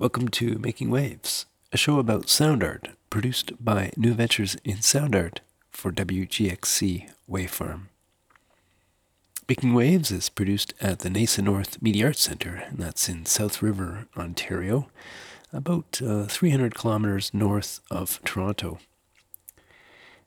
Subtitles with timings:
[0.00, 1.44] Welcome to Making Waves,
[1.74, 5.42] a show about sound art produced by New Adventures in Sound Art
[5.72, 7.80] for WGXC Wavefarm.
[9.46, 13.60] Making Waves is produced at the NAISA North Media Arts Centre, and that's in South
[13.60, 14.88] River, Ontario,
[15.52, 18.78] about uh, 300 kilometers north of Toronto.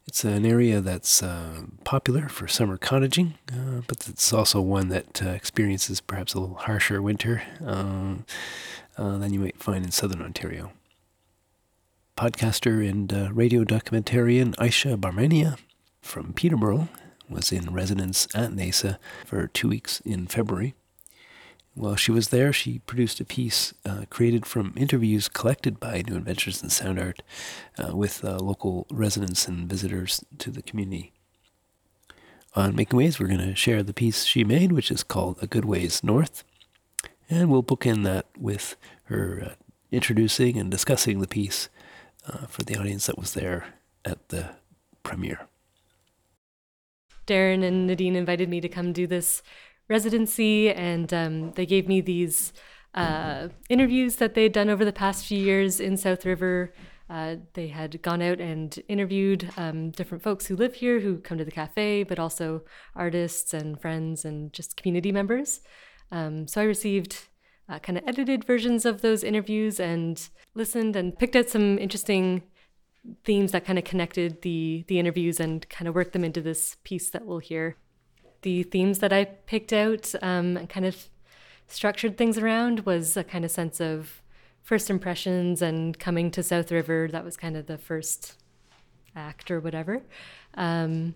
[0.06, 5.24] It's an area that's uh, popular for summer cottaging, uh, but it's also one that
[5.24, 8.16] uh, experiences perhaps a little harsher winter uh,
[8.98, 10.74] uh, than you might find in southern Ontario.
[12.18, 15.58] Podcaster and uh, radio documentarian Aisha Barmenia
[16.02, 16.90] from Peterborough
[17.30, 20.76] was in residence at NAISA for two weeks in February.
[21.76, 26.18] While she was there, she produced a piece uh, created from interviews collected by New
[26.18, 27.24] Adventures in Sound Art
[27.80, 31.14] uh, with uh, local residents and visitors to the community.
[32.56, 35.48] On Making Waves, we're going to share the piece she made, which is called A
[35.48, 36.44] Good Ways North.
[37.28, 39.54] And we'll bookend that with her uh,
[39.92, 41.70] introducing and discussing the piece
[42.28, 43.74] uh, for the audience that was there
[44.06, 44.52] at the
[45.02, 45.48] premiere.
[47.26, 49.42] Darren and Nadine invited me to come do this
[49.90, 52.54] residency, and um, they gave me these
[52.94, 56.74] uh, interviews that they'd done over the past few years in South River.
[57.10, 61.38] Uh, they had gone out and interviewed um, different folks who live here, who come
[61.38, 62.62] to the cafe, but also
[62.96, 65.62] artists and friends and just community members.
[66.12, 67.28] Um, so I received
[67.70, 72.44] uh, kind of edited versions of those interviews and listened and picked out some interesting
[73.26, 76.78] themes that kind of connected the the interviews and kind of worked them into this
[76.84, 77.78] piece that we'll hear
[78.44, 81.10] the themes that I picked out um, and kind of
[81.68, 84.22] structured things around was a kind of sense of
[84.62, 87.10] first impressions and coming to South River.
[87.12, 88.38] That was kind of the first
[89.16, 90.02] act or whatever.
[90.54, 91.16] Um,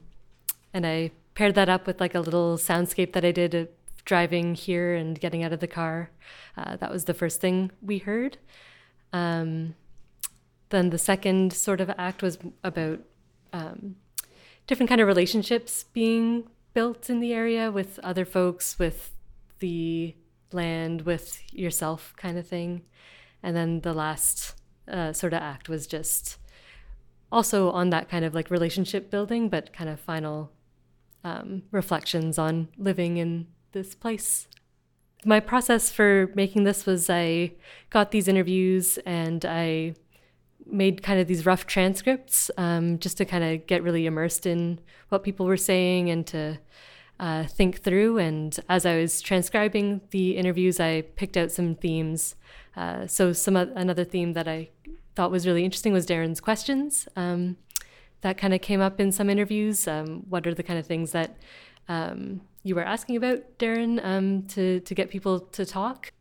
[0.74, 3.70] and I paired that up with like a little soundscape that I did
[4.06, 6.10] driving here and getting out of the car.
[6.58, 8.38] Uh, that was the first thing we heard.
[9.14, 9.76] Um,
[10.70, 13.00] then the second sort of act was about
[13.54, 13.96] um,
[14.66, 19.12] different kind of relationships being built in the area with other folks, with
[19.58, 20.14] the
[20.52, 22.84] land, with yourself, kind of thing.
[23.42, 24.54] And then the last
[24.88, 26.38] uh, sort of act was just
[27.32, 30.52] also on that kind of like relationship building, but kind of final
[31.24, 34.48] um, reflections on living in this place.
[35.26, 37.54] My process for making this was I
[37.90, 39.96] got these interviews and I
[40.72, 44.80] made kind of these rough transcripts um, just to kind of get really immersed in
[45.10, 46.60] what people were saying and to
[47.20, 48.18] uh, think through.
[48.18, 52.36] And as I was transcribing the interviews, I picked out some themes.
[52.76, 54.70] Uh, so some another theme that I
[55.16, 57.08] thought was really interesting was Darren's questions.
[57.16, 57.58] Um,
[58.22, 59.88] that kind of came up in some interviews.
[59.88, 61.38] Um, what are the kind of things that
[61.88, 66.12] um, you were asking about, Darren, um, to to get people to talk?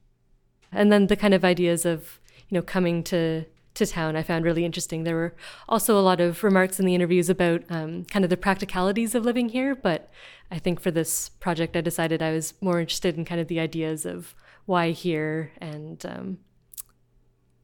[0.73, 3.45] And then the kind of ideas of you know coming to
[3.77, 5.05] to town I found really interesting.
[5.05, 5.35] There were
[5.69, 9.25] also a lot of remarks in the interviews about um, kind of the practicalities of
[9.25, 10.11] living here, but
[10.51, 13.61] I think for this project I decided I was more interested in kind of the
[13.61, 14.35] ideas of
[14.65, 16.39] why here and um,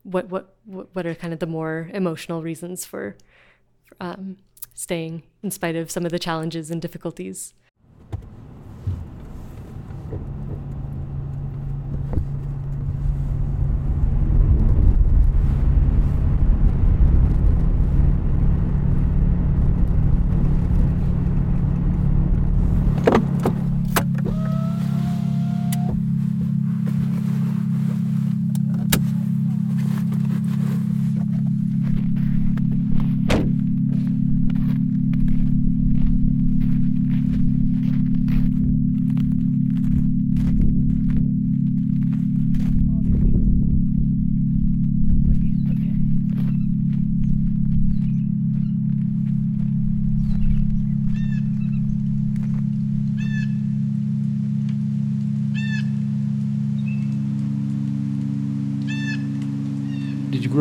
[0.03, 3.17] what what what are kind of the more emotional reasons for
[4.01, 4.37] um,
[4.75, 7.55] staying in spite of some of the challenges and difficulties.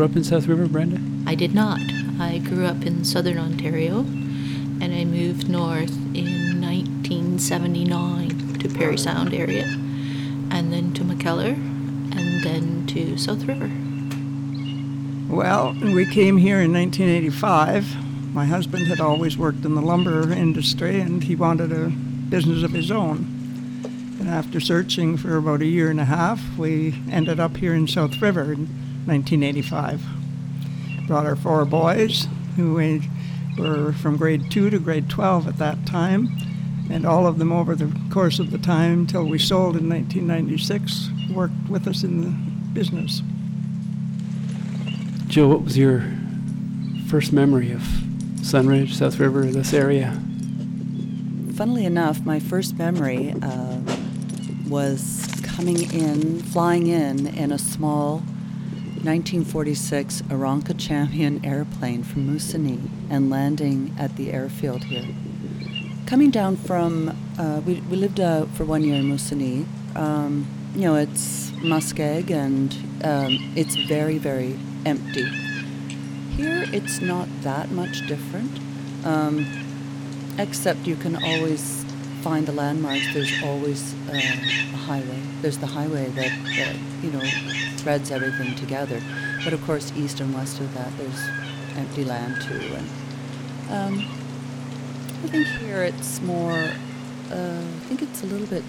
[0.02, 1.00] Grew up in South River, Brenda?
[1.30, 1.80] I did not.
[2.20, 9.32] I grew up in southern Ontario and I moved north in 1979 to Parry Sound
[9.32, 9.66] area
[10.50, 13.70] and then to McKellar and then to South River.
[15.30, 18.34] Well, we came here in 1985.
[18.34, 21.90] My husband had always worked in the lumber industry and he wanted a
[22.32, 23.18] business of his own.
[24.20, 27.88] And after searching for about a year and a half, we ended up here in
[27.88, 28.58] South River.
[29.06, 30.02] 1985.
[31.08, 32.74] Brought our four boys, who
[33.58, 36.30] were from grade 2 to grade 12 at that time,
[36.90, 41.10] and all of them over the course of the time till we sold in 1996
[41.34, 42.30] worked with us in the
[42.74, 43.22] business.
[45.28, 46.04] Jill, what was your
[47.08, 47.82] first memory of
[48.42, 50.20] Sundridge, South River, this area?
[51.56, 53.80] Funnily enough, my first memory uh,
[54.68, 58.24] was coming in, flying in in a small
[59.04, 65.08] 1946 Aeronca Champion airplane from Moosonee and landing at the airfield here.
[66.06, 67.10] Coming down from,
[67.40, 69.66] uh, we, we lived uh, for one year in Moosonee.
[69.96, 70.46] Um,
[70.76, 72.72] you know, it's muskeg and
[73.04, 75.26] um, it's very, very empty.
[76.36, 78.60] Here, it's not that much different.
[79.04, 79.48] Um,
[80.38, 81.84] except you can always
[82.22, 83.14] find the landmarks.
[83.16, 85.22] There's always uh, a highway.
[85.42, 87.22] There's the highway that, that, you know,
[87.78, 89.02] threads everything together.
[89.44, 91.22] But of course, east and west of that, there's
[91.78, 92.76] empty land too.
[92.76, 92.90] And
[93.72, 94.00] um,
[95.24, 96.52] I think here it's more,
[97.32, 98.64] uh, I think it's a little bit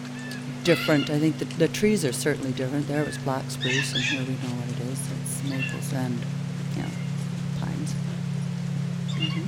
[0.64, 1.11] different.
[1.11, 2.88] I think the, the trees are certainly different.
[2.88, 4.99] There was black spruce, and here we know what it is.
[5.20, 6.19] It's maples and,
[6.76, 6.88] yeah,
[7.61, 7.93] pines.
[9.12, 9.46] hmm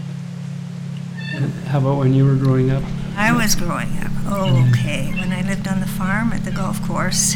[1.68, 2.82] How about when you were growing up?
[3.16, 4.10] I was growing up.
[4.26, 5.10] Oh, okay.
[5.12, 7.34] When I lived on the farm at the golf course,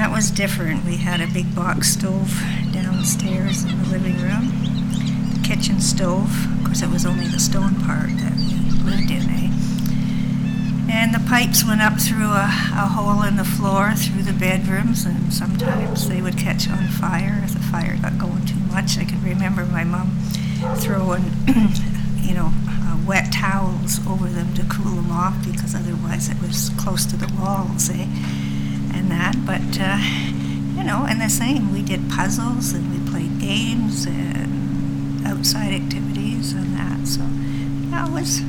[0.00, 0.82] that was different.
[0.86, 2.32] We had a big box stove
[2.72, 4.48] downstairs in the living room,
[5.34, 6.32] the kitchen stove.
[6.58, 9.52] Of course, it was only the stone part that we lived in, eh?
[10.90, 15.04] And the pipes went up through a, a hole in the floor through the bedrooms,
[15.04, 18.96] and sometimes they would catch on fire if the fire got going too much.
[18.96, 20.16] I can remember my mom
[20.76, 21.24] throwing,
[22.24, 26.70] you know, uh, wet towels over them to cool them off because otherwise it was
[26.78, 28.06] close to the walls, eh?
[28.94, 29.98] And that, but uh,
[30.76, 31.72] you know, and the same.
[31.72, 37.06] We did puzzles and we played games and outside activities and that.
[37.06, 37.22] So
[37.90, 38.40] that was.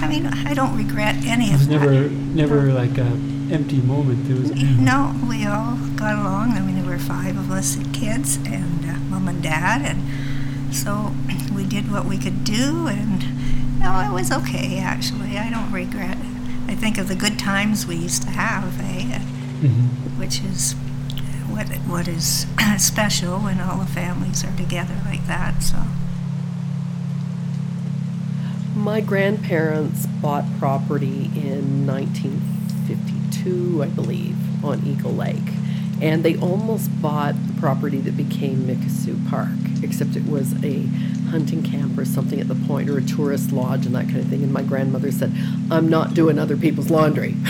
[0.00, 1.80] I mean, I don't regret any of It of was that.
[1.80, 3.10] never, never like a
[3.52, 4.26] empty moment.
[4.26, 4.50] There was.
[4.52, 6.52] No, we all got along.
[6.52, 11.12] I mean, there were five of us kids and uh, mom and dad, and so
[11.54, 15.36] we did what we could do, and no, it was okay actually.
[15.38, 16.16] I don't regret.
[16.68, 19.20] I think of the good times we used to have, eh?
[19.60, 20.18] Mhm.
[20.18, 20.74] Which is
[21.48, 22.46] what what is
[22.78, 25.62] special when all the families are together like that.
[25.62, 25.76] So.
[28.76, 35.52] My grandparents bought property in 1952, I believe, on Eagle Lake.
[36.00, 39.48] And they almost bought the property that became Mikisew Park,
[39.82, 40.82] except it was a
[41.30, 44.26] hunting camp or something at the point, or a tourist lodge and that kind of
[44.26, 44.44] thing.
[44.44, 45.32] And my grandmother said,
[45.72, 47.34] I'm not doing other people's laundry.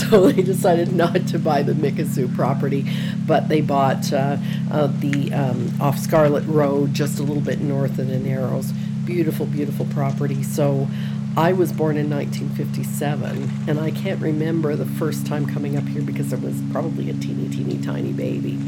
[0.10, 2.86] so they decided not to buy the Mikisew property,
[3.26, 4.36] but they bought uh,
[4.70, 8.72] uh, the um, off Scarlet Road, just a little bit north of the Narrows.
[9.04, 10.42] Beautiful, beautiful property.
[10.42, 10.88] So
[11.36, 16.02] I was born in 1957, and I can't remember the first time coming up here
[16.02, 18.58] because I was probably a teeny, teeny, tiny baby.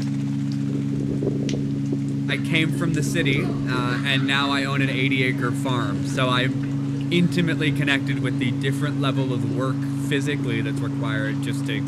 [2.29, 6.05] I came from the city, uh, and now I own an 80 acre farm.
[6.05, 9.75] So I'm intimately connected with the different level of work
[10.07, 11.81] physically that's required just to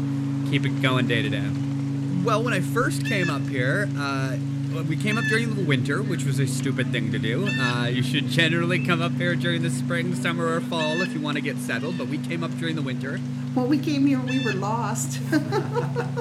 [0.50, 1.50] keep it going day to day.
[2.24, 4.38] Well, when I first came up here, uh,
[4.90, 7.48] we came up during the winter, which was a stupid thing to do.
[7.48, 11.22] Uh, you should generally come up here during the spring, summer, or fall if you
[11.22, 13.20] want to get settled, but we came up during the winter.
[13.56, 15.20] Well, we came here, we were lost.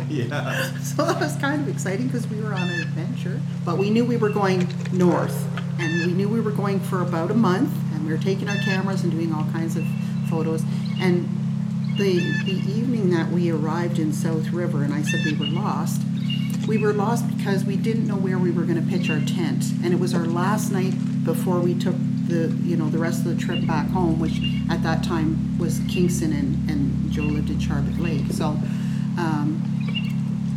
[0.08, 0.78] Yeah.
[0.78, 3.40] so that was kind of exciting because we were on an adventure.
[3.64, 5.34] But we knew we were going north,
[5.80, 8.56] and we knew we were going for about a month, and we were taking our
[8.58, 9.84] cameras and doing all kinds of
[10.28, 10.62] photos.
[11.00, 11.28] And
[11.96, 16.02] the the evening that we arrived in South River, and I said we were lost.
[16.66, 19.64] We were lost because we didn't know where we were going to pitch our tent,
[19.82, 21.94] and it was our last night before we took
[22.28, 25.80] the you know the rest of the trip back home, which at that time was
[25.88, 28.32] Kingston, and, and Joe lived in Sharbot Lake.
[28.32, 28.56] So
[29.18, 29.62] um,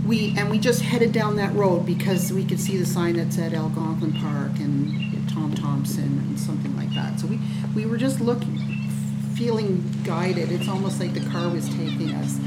[0.07, 3.33] we and we just headed down that road because we could see the sign that
[3.33, 7.19] said Algonquin Park and Tom Thomson and something like that.
[7.19, 7.39] So we
[7.75, 8.76] we were just looking,
[9.37, 10.51] feeling guided.
[10.51, 12.37] It's almost like the car was taking us.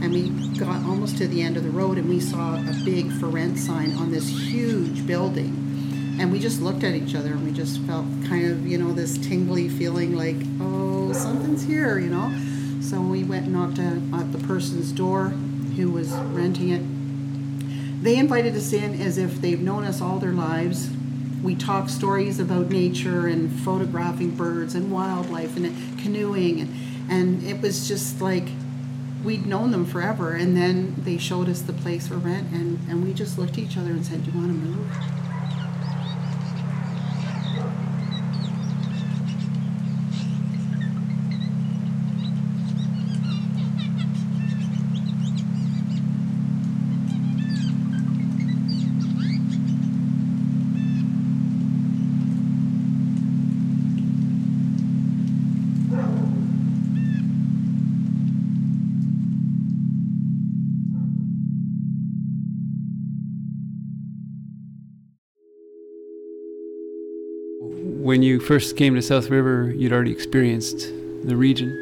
[0.00, 3.10] And we got almost to the end of the road and we saw a big
[3.14, 6.16] for rent sign on this huge building.
[6.20, 8.92] And we just looked at each other and we just felt kind of, you know,
[8.92, 12.32] this tingly feeling like, oh, something's here, you know?
[12.80, 15.30] So we went and knocked at, the person's door
[15.76, 18.02] who was renting it.
[18.02, 20.90] They invited us in as if they've known us all their lives.
[21.42, 26.60] We talked stories about nature and photographing birds and wildlife and canoeing.
[26.60, 28.48] And, and it was just like
[29.24, 30.32] we'd known them forever.
[30.32, 32.52] And then they showed us the place for rent.
[32.52, 35.15] And, and we just looked at each other and said, Do you want to move?
[68.36, 70.92] You first came to South River, you'd already experienced
[71.24, 71.72] the region?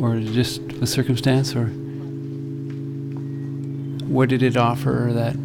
[0.00, 1.54] Or just a circumstance?
[1.54, 1.66] Or
[4.06, 5.36] what did it offer that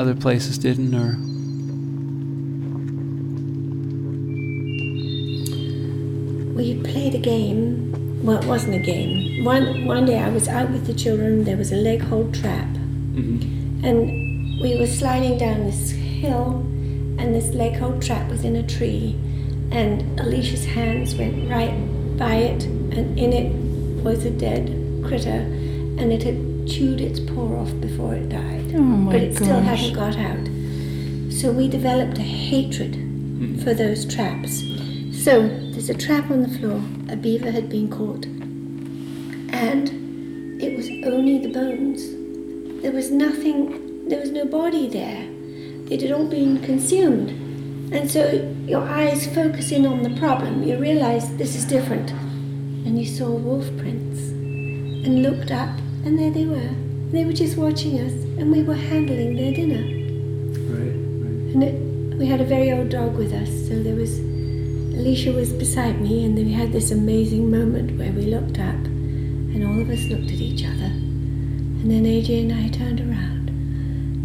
[0.00, 0.92] other places didn't?
[0.92, 1.16] Or
[6.56, 7.86] we played a game.
[8.24, 9.44] Well, it wasn't a game.
[9.44, 11.44] One one day I was out with the children.
[11.44, 13.84] There was a leg hold trap, mm-hmm.
[13.84, 16.66] and we were sliding down this hill,
[17.18, 19.16] and this leg hold trap was in a tree,
[19.70, 21.74] and Alicia's hands went right
[22.16, 24.68] by it, and in it was a dead
[25.04, 25.40] critter,
[25.98, 29.42] and it had chewed its paw off before it died, oh but it gosh.
[29.42, 30.48] still hadn't got out.
[31.32, 33.58] So we developed a hatred mm-hmm.
[33.58, 34.62] for those traps.
[35.24, 36.82] So there's a trap on the floor.
[37.10, 38.24] A beaver had been caught.
[39.52, 39.88] And
[40.62, 42.02] it was only the bones.
[42.82, 45.27] There was nothing, there was no body there.
[45.90, 47.30] It had all been consumed.
[47.92, 50.62] And so your eyes focus in on the problem.
[50.62, 52.10] You realize this is different.
[52.10, 55.70] And you saw wolf prints and looked up,
[56.04, 56.70] and there they were.
[57.10, 59.82] They were just watching us, and we were handling their dinner.
[60.68, 60.92] Right,
[61.24, 61.54] right.
[61.54, 64.18] And it, we had a very old dog with us, so there was
[64.98, 68.74] Alicia was beside me, and then we had this amazing moment where we looked up,
[68.74, 70.90] and all of us looked at each other.
[70.90, 73.37] And then AJ and I turned around,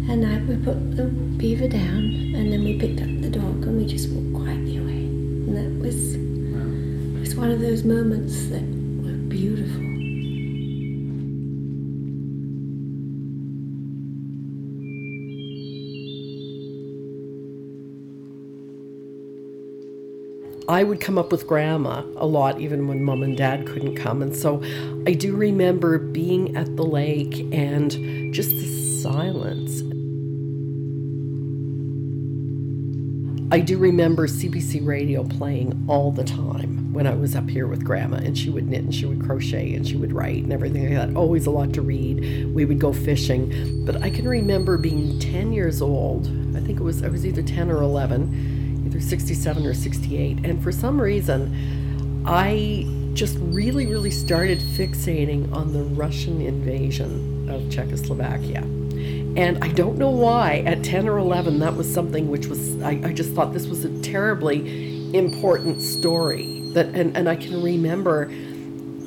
[0.08, 3.78] and I, we put the beaver down, and then we picked up the dog, and
[3.78, 4.92] we just walked quietly away.
[4.92, 6.16] And that was,
[6.52, 7.20] wow.
[7.20, 8.62] was one of those moments that
[9.02, 9.82] were beautiful.
[20.68, 24.22] I would come up with grandma a lot, even when mom and dad couldn't come.
[24.22, 24.62] And so
[25.06, 28.66] I do remember being at the lake and just the
[29.02, 29.82] silence.
[33.54, 37.84] I do remember CBC radio playing all the time when I was up here with
[37.84, 40.92] grandma, and she would knit and she would crochet and she would write and everything
[40.92, 41.16] like that.
[41.16, 42.52] Always a lot to read.
[42.52, 43.84] We would go fishing.
[43.86, 46.26] But I can remember being 10 years old.
[46.56, 50.44] I think it was, I was either 10 or 11 either 67 or 68.
[50.44, 57.70] And for some reason, I just really, really started fixating on the Russian invasion of
[57.70, 58.64] Czechoslovakia.
[59.36, 63.00] And I don't know why, at 10 or 11, that was something which was, I,
[63.04, 66.60] I just thought this was a terribly important story.
[66.74, 68.26] That, and, and I can remember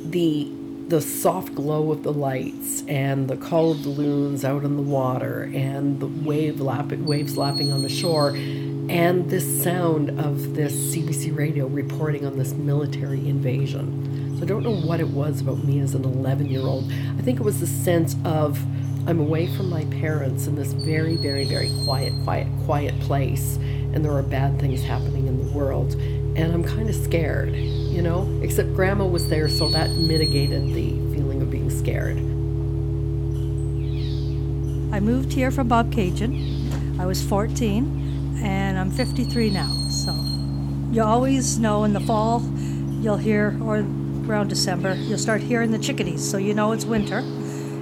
[0.09, 0.51] the
[0.87, 4.81] the soft glow of the lights and the call of the loons out in the
[4.81, 10.73] water and the wave lap, waves lapping on the shore and this sound of this
[10.95, 14.37] CBC radio reporting on this military invasion.
[14.37, 16.89] So I don't know what it was about me as an 11 year old.
[16.89, 18.63] I think it was the sense of
[19.07, 23.55] I'm away from my parents in this very, very, very quiet, quiet, quiet place,
[23.93, 28.01] and there are bad things happening in the world, and I'm kind of scared, you
[28.01, 28.27] know?
[28.43, 32.17] Except grandma was there, so that mitigated the feeling of being scared.
[34.93, 36.99] I moved here from Bobcaygeon.
[36.99, 39.71] I was 14 and I'm 53 now.
[39.89, 40.13] So
[40.91, 42.41] you always know in the fall
[43.01, 43.85] you'll hear, or
[44.25, 46.29] around December, you'll start hearing the chickadees.
[46.29, 47.23] So you know it's winter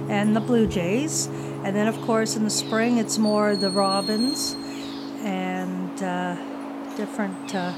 [0.08, 1.26] and the blue jays.
[1.64, 4.56] And then, of course, in the spring it's more the robins
[5.22, 6.36] and uh,
[6.96, 7.72] different uh,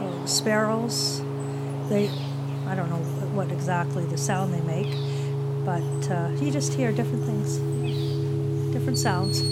[0.00, 1.20] oh, sparrows.
[1.88, 2.10] They,
[2.66, 4.92] I don't know what exactly the sound they make,
[5.64, 7.58] but uh, you just hear different things,
[8.72, 9.42] different sounds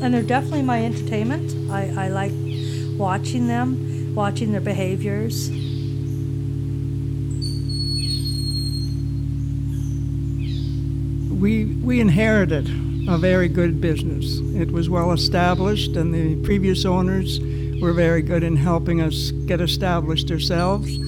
[0.00, 1.70] and they're definitely my entertainment.
[1.70, 2.32] I, I like
[2.96, 5.50] watching them, watching their behaviors.
[11.38, 12.66] We, we inherited
[13.08, 14.38] a very good business.
[14.56, 17.38] It was well established, and the previous owners
[17.80, 20.98] were very good in helping us get established ourselves.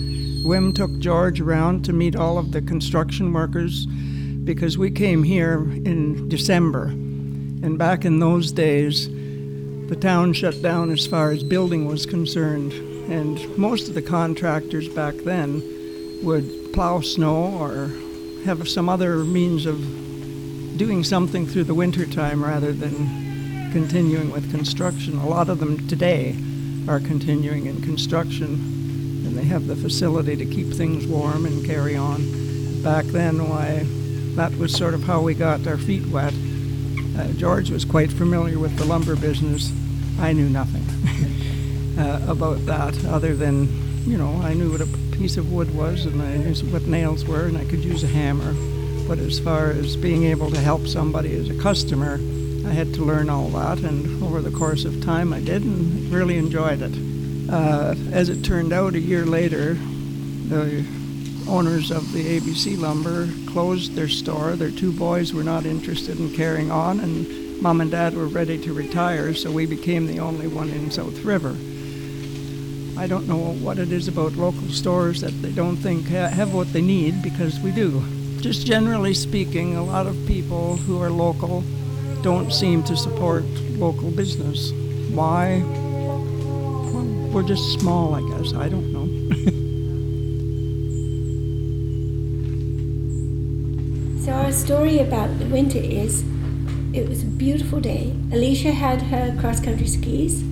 [0.44, 3.86] Wim took George around to meet all of the construction workers
[4.44, 6.86] because we came here in December
[7.62, 9.08] and back in those days,
[9.88, 12.72] the town shut down as far as building was concerned.
[13.10, 15.62] And most of the contractors back then
[16.22, 17.90] would plow snow or
[18.44, 19.78] have some other means of
[20.76, 25.18] doing something through the winter time rather than continuing with construction.
[25.18, 26.36] A lot of them today
[26.88, 28.54] are continuing in construction
[29.26, 32.82] and they have the facility to keep things warm and carry on.
[32.82, 33.84] Back then, why,
[34.36, 36.34] that was sort of how we got our feet wet.
[37.16, 39.72] Uh, George was quite familiar with the lumber business.
[40.18, 40.84] I knew nothing
[41.98, 43.68] uh, about that other than,
[44.04, 47.24] you know, I knew what a piece of wood was and I knew what nails
[47.24, 48.54] were and I could use a hammer.
[49.10, 52.20] But as far as being able to help somebody as a customer,
[52.64, 56.12] I had to learn all that, and over the course of time, I did, and
[56.12, 56.94] really enjoyed it.
[57.52, 60.86] Uh, as it turned out, a year later, the
[61.48, 64.54] owners of the ABC Lumber closed their store.
[64.54, 68.62] Their two boys were not interested in carrying on, and mom and dad were ready
[68.62, 71.56] to retire, so we became the only one in South River.
[72.96, 76.54] I don't know what it is about local stores that they don't think ha- have
[76.54, 78.04] what they need because we do.
[78.40, 81.62] Just generally speaking, a lot of people who are local
[82.22, 83.44] don't seem to support
[83.78, 84.72] local business.
[85.12, 85.62] Why?
[85.66, 88.54] Well, we're just small, I guess.
[88.54, 89.06] I don't know.
[94.24, 96.22] So our story about the winter is
[96.92, 98.12] it was a beautiful day.
[98.32, 100.42] Alicia had her cross country skis,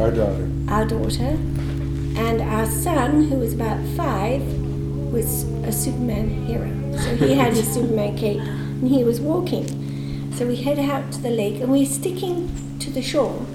[0.00, 0.50] Our daughter.
[0.68, 1.38] our daughter,
[2.18, 4.42] and our son, who was about five,
[5.12, 6.68] was a Superman hero.
[7.00, 10.32] So he had his Superman cape and he was walking.
[10.32, 13.46] So we head out to the lake and we're sticking to the shore.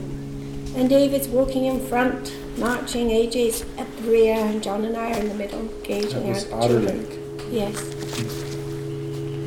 [0.75, 5.20] And David's walking in front, marching, AJ's at the rear, and John and I are
[5.20, 7.10] in the middle, gauging That our Otter children.
[7.10, 7.20] Lake.
[7.50, 7.82] Yes.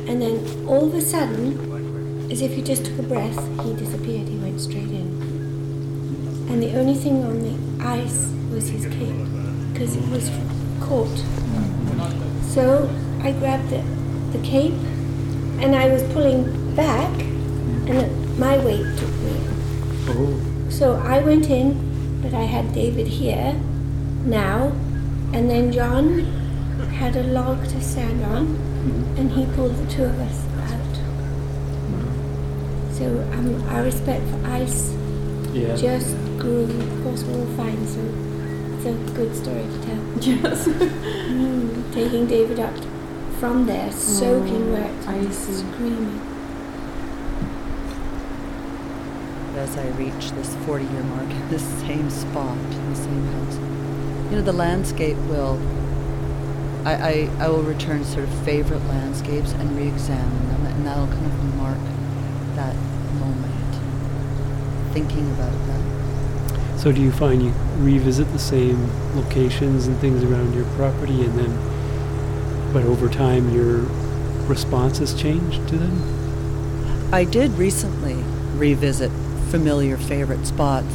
[0.09, 4.27] And then all of a sudden, as if he just took a breath, he disappeared.
[4.27, 6.47] He went straight in.
[6.49, 9.15] And the only thing on the ice was his cape,
[9.71, 10.29] because it was
[10.81, 11.17] caught.
[12.43, 12.89] So
[13.23, 13.81] I grabbed the,
[14.37, 14.73] the cape,
[15.61, 17.09] and I was pulling back,
[17.87, 20.71] and my weight took me.
[20.71, 23.53] So I went in, but I had David here
[24.25, 24.69] now,
[25.33, 26.19] and then John
[26.99, 28.55] had a log to stand on,
[29.17, 30.95] and he pulled the two of us out.
[32.93, 34.91] So um, our respect for ice
[35.53, 35.75] Yeah.
[35.75, 36.63] just grew.
[36.63, 37.99] Of course, we're all fine, so
[38.77, 40.01] it's a good story to tell.
[40.21, 40.67] Yes.
[40.67, 42.73] Mm, taking David up
[43.41, 44.73] from there, soaking mm.
[44.73, 45.53] wet, icy.
[45.53, 46.21] screaming.
[49.57, 53.55] as I reach this 40 year mark in this same spot, in the same house.
[54.29, 55.59] You know, the landscape will,
[56.85, 61.07] I, I, I will return sort of favorite landscapes and re examine them, and that'll
[61.07, 61.79] kind of mark
[62.57, 62.75] that
[63.19, 66.77] moment, thinking about them.
[66.77, 71.39] So do you find you revisit the same locations and things around your property and
[71.39, 71.80] then
[72.73, 73.79] but over time your
[74.47, 77.13] response has changed to them?
[77.13, 78.15] I did recently
[78.57, 79.11] revisit
[79.49, 80.87] familiar favorite spots.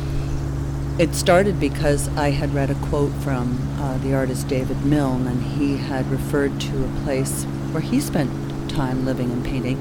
[0.98, 5.42] It started because I had read a quote from uh, the artist David Milne, and
[5.42, 8.30] he had referred to a place where he spent
[8.70, 9.76] time living and painting.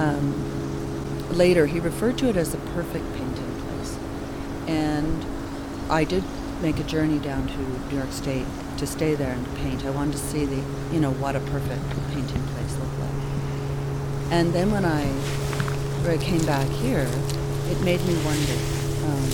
[0.00, 3.98] Um, later, he referred to it as the perfect painting place.
[4.66, 5.24] And
[5.90, 6.24] I did
[6.62, 8.46] make a journey down to New York State
[8.80, 9.84] to stay there and paint.
[9.84, 10.56] I wanted to see the,
[10.90, 11.84] you know, what a perfect
[12.16, 14.32] painting place looked like.
[14.32, 15.04] And then when I,
[16.00, 17.06] when I came back here,
[17.68, 18.56] it made me wonder.
[19.04, 19.28] Um,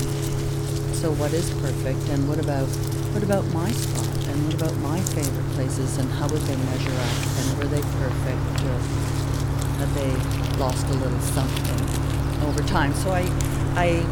[0.99, 2.67] so what is perfect, and what about
[3.15, 6.91] what about my spot, and what about my favorite places, and how would they measure
[6.91, 8.77] up, and were they perfect, or
[9.79, 10.11] had they
[10.59, 12.93] lost a little something over time?
[12.95, 13.23] So I,
[13.79, 14.03] I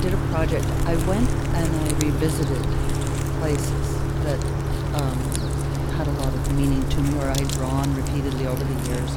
[0.00, 0.64] did a project.
[0.88, 2.64] I went and I revisited
[3.36, 3.86] places
[4.24, 4.57] that
[4.94, 5.18] um,
[5.96, 9.12] had a lot of meaning to me, or I had drawn repeatedly over the years.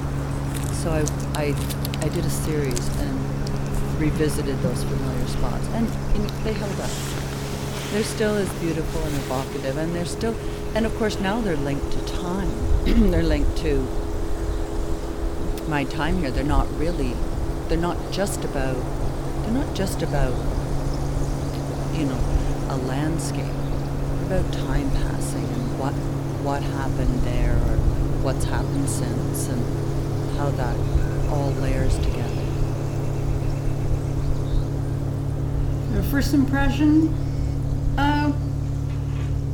[0.82, 1.02] So I,
[1.40, 1.46] I,
[2.02, 6.90] I did a series and revisited those familiar spots, and, and they held up.
[7.92, 10.36] They're still as beautiful and evocative, and they're still,
[10.76, 12.50] and of course now they're linked to time.
[13.12, 13.88] they're linked to
[15.68, 16.32] my time here.
[16.32, 17.14] They're not really,
[17.68, 18.76] they're not just about,
[19.44, 20.34] they're not just about,
[21.94, 22.20] you know,
[22.70, 23.46] a landscape.
[24.26, 25.21] About time passing
[26.44, 27.78] what, happened there, or
[28.24, 30.76] what's happened since, and how that
[31.30, 32.42] all layers together.
[35.94, 37.08] The first impression,
[37.98, 38.32] uh,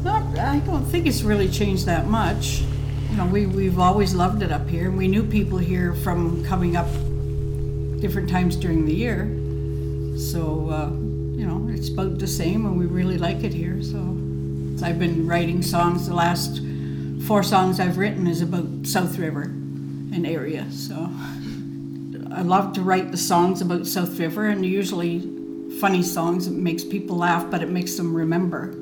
[0.04, 0.38] not.
[0.40, 2.62] I don't think it's really changed that much.
[3.10, 6.44] You know, we we've always loved it up here, and we knew people here from
[6.46, 6.88] coming up
[8.00, 9.28] different times during the year.
[10.18, 10.90] So uh,
[11.38, 13.82] you know, it's about the same, and we really like it here.
[13.84, 13.98] So
[14.86, 16.08] I've been writing songs.
[16.08, 16.62] The last
[17.28, 20.66] four songs I've written is about South River and area.
[20.72, 21.10] So
[22.32, 25.30] I love to write the songs about South River, and usually
[25.82, 26.48] funny songs.
[26.48, 28.74] It makes people laugh, but it makes them remember.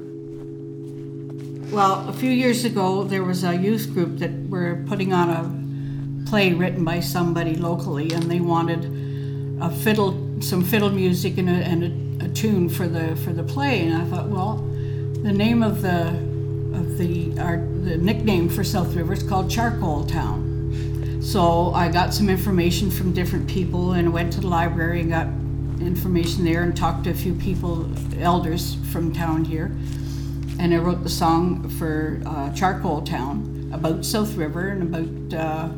[1.75, 6.29] Well, a few years ago, there was a youth group that were putting on a
[6.29, 8.85] play written by somebody locally, and they wanted
[9.59, 13.43] a fiddle, some fiddle music, and a, and a, a tune for the for the
[13.43, 13.87] play.
[13.87, 14.57] And I thought, well,
[15.23, 16.24] the name of the
[16.97, 21.21] the our the nickname for South River is called Charcoal Town.
[21.21, 25.27] So I got some information from different people and went to the library and got
[25.85, 29.75] information there and talked to a few people, elders from town here.
[30.59, 35.69] And I wrote the song for uh, Charcoal Town about South River and about uh,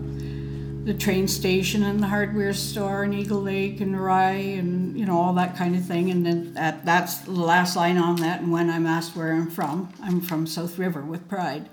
[0.88, 5.20] the train station and the hardware store and Eagle Lake and Rye and you know
[5.20, 6.10] all that kind of thing.
[6.10, 8.40] And then that, that's the last line on that.
[8.40, 11.70] And when I'm asked where I'm from, I'm from South River with pride.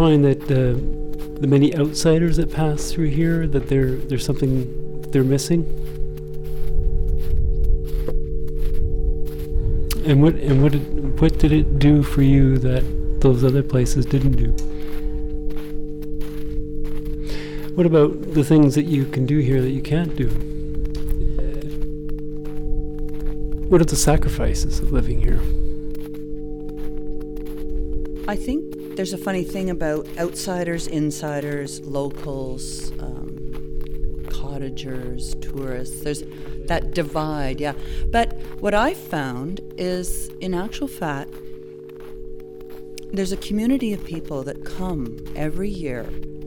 [0.00, 0.80] Find that the
[1.42, 4.52] the many outsiders that pass through here that there there's something
[5.10, 5.60] they're missing?
[10.06, 12.82] And what and what did, what did it do for you that
[13.20, 14.50] those other places didn't do?
[17.74, 20.28] What about the things that you can do here that you can't do?
[23.68, 25.40] What are the sacrifices of living here?
[28.26, 28.69] I think
[29.00, 36.02] there's a funny thing about outsiders, insiders, locals, um, cottagers, tourists.
[36.02, 36.22] There's
[36.66, 37.72] that divide, yeah.
[38.10, 41.32] But what I found is, in actual fact,
[43.10, 46.02] there's a community of people that come every year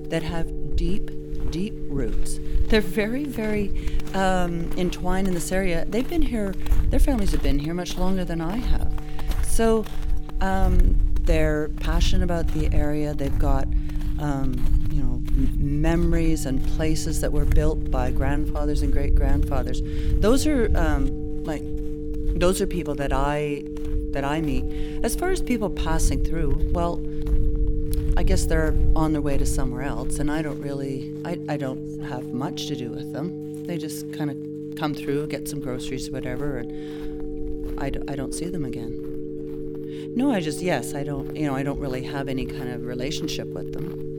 [0.09, 1.09] that have deep,
[1.49, 2.39] deep roots.
[2.67, 3.71] They're very, very
[4.13, 5.85] um, entwined in this area.
[5.87, 6.53] They've been here,
[6.91, 8.93] their families have been here much longer than I have.
[9.43, 9.85] So
[10.39, 13.13] um, they're passionate about the area.
[13.13, 13.67] They've got,
[14.19, 14.55] um,
[14.91, 19.81] you know, m- memories and places that were built by grandfathers and great grandfathers.
[20.19, 21.61] Those are um, like,
[22.39, 23.63] those are people that I
[24.11, 25.03] that I meet.
[25.03, 27.01] As far as people passing through, well,
[28.15, 31.57] I guess they're on their way to somewhere else, and I don't really, I, I
[31.57, 33.65] don't have much to do with them.
[33.65, 38.33] They just kind of come through, get some groceries, whatever, and I, d- I don't
[38.33, 39.12] see them again.
[40.15, 42.85] No, I just, yes, I don't, you know, I don't really have any kind of
[42.85, 44.09] relationship with them.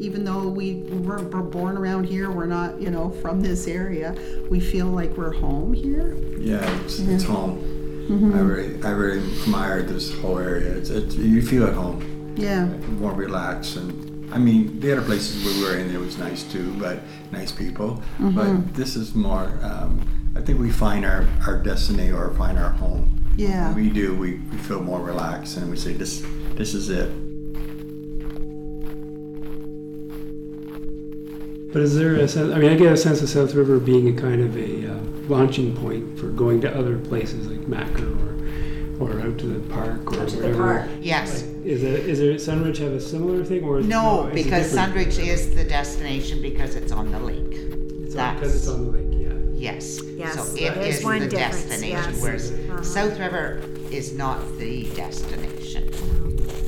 [0.00, 4.14] even though we were, were born around here, we're not, you know, from this area,
[4.48, 6.16] we feel like we're home here.
[6.38, 7.30] Yeah, it's, it's Yeah.
[7.30, 8.06] home.
[8.08, 8.34] Mhm.
[8.36, 10.70] I really, I really admire this whole area.
[10.76, 12.32] It's, it's, you feel at home.
[12.36, 12.66] Yeah.
[13.00, 16.72] More relaxed and I mean the other places we were in it was nice too,
[16.78, 17.00] but
[17.32, 18.00] nice people.
[18.20, 18.34] Mhm.
[18.36, 19.50] But this is more.
[19.62, 20.00] Um,
[20.38, 23.10] I think we find our, our destiny or find our home.
[23.36, 23.74] Yeah.
[23.74, 24.14] When we do.
[24.14, 26.24] We, we feel more relaxed and we say this
[26.54, 27.08] this is it.
[31.72, 32.54] But is there a sense?
[32.54, 35.00] I mean, I get a sense of South River being a kind of a uh,
[35.28, 38.06] launching point for going to other places like Macker
[39.00, 41.42] or, or out to the park or Out to the park, yes.
[41.42, 44.70] Like, is it is there Sundridge have a similar thing or is No, is because
[44.70, 44.94] different?
[44.94, 47.54] Sundridge is the destination because it's on the lake.
[48.04, 49.17] It's because it's on the lake.
[49.58, 49.72] Yeah.
[49.72, 50.00] Yes.
[50.16, 52.22] Yes, So there it is is one the difference, destination, yes.
[52.22, 52.82] whereas Uh-huh.
[52.82, 55.88] South River is not the destination.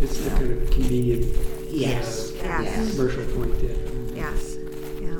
[0.03, 1.27] It's the kind of convenient.
[1.71, 2.33] Yes.
[2.35, 2.65] Yes.
[2.65, 2.91] Yes.
[2.97, 3.55] Commercial point.
[3.63, 4.25] Yeah.
[4.25, 4.59] Yes,
[5.01, 5.17] yeah.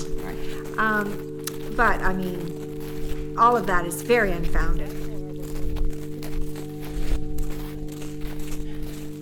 [0.77, 1.45] Um,
[1.77, 4.89] but, I mean, all of that is very unfounded.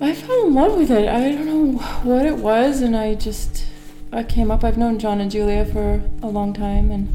[0.02, 1.08] I fell in love with it.
[1.10, 3.66] I don't know what it was, and I just
[4.12, 4.64] I came up.
[4.64, 7.10] I've known John and Julia for a long time, and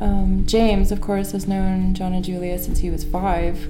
[0.00, 3.68] um, James, of course, has known John and Julia since he was five.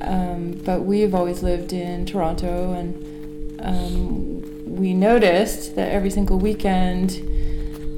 [0.00, 7.22] Um, but we've always lived in Toronto, and um, we noticed that every single weekend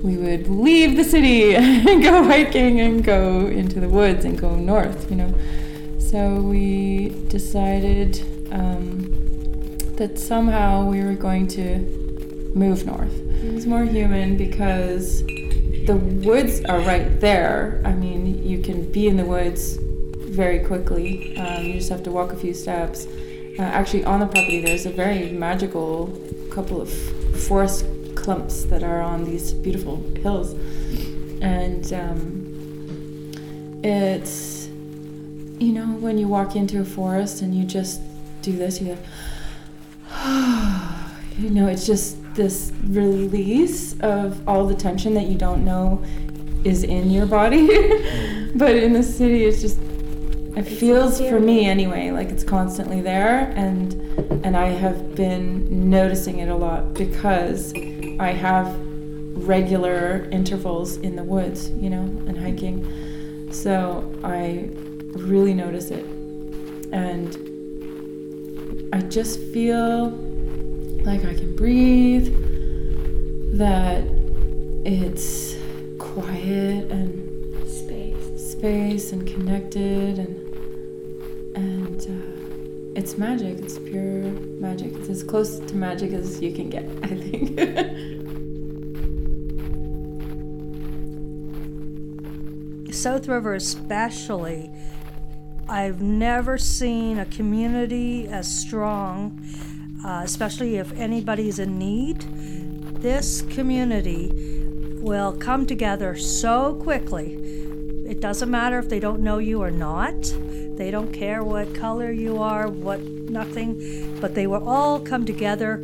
[0.02, 4.54] we would leave the city and go hiking and go into the woods and go
[4.54, 5.34] north, you know.
[5.98, 8.20] So we decided
[8.52, 11.78] um, that somehow we were going to
[12.54, 13.14] move north.
[13.42, 15.22] It was more human because
[15.88, 17.80] the woods are right there.
[17.82, 21.34] I mean, you can be in the woods very quickly.
[21.38, 23.06] Um, you just have to walk a few steps.
[23.58, 26.08] Uh, actually, on the property, there's a very magical
[26.50, 26.92] couple of
[27.46, 30.52] forest clumps that are on these beautiful hills.
[31.40, 33.32] And um,
[33.82, 34.66] it's,
[35.58, 38.02] you know, when you walk into a forest and you just
[38.42, 38.98] do this, you're
[41.38, 46.02] you know, it's just this release of all the tension that you don't know
[46.64, 47.66] is in your body.
[48.54, 49.78] but in the city, it's just
[50.56, 53.92] it feels for me anyway like it's constantly there and
[54.44, 57.72] and I have been noticing it a lot because
[58.18, 58.76] I have
[59.46, 63.52] regular intervals in the woods, you know, and hiking.
[63.52, 64.70] So I
[65.12, 66.04] really notice it.
[66.92, 67.36] And
[68.92, 70.27] I just feel
[71.08, 72.26] like I can breathe,
[73.56, 74.04] that
[74.84, 75.56] it's
[75.98, 80.36] quiet and space, space and connected and
[81.56, 82.38] and uh,
[82.94, 83.58] it's magic.
[83.58, 84.24] It's pure
[84.60, 84.92] magic.
[84.96, 87.58] It's as close to magic as you can get, I think.
[92.94, 94.70] South River, especially,
[95.68, 99.40] I've never seen a community as strong,
[100.04, 102.20] uh, especially if anybody's in need.
[103.00, 104.30] This community
[105.00, 107.34] will come together so quickly.
[108.06, 110.20] It doesn't matter if they don't know you or not.
[110.76, 115.74] They don't care what color you are, what nothing, but they will all come together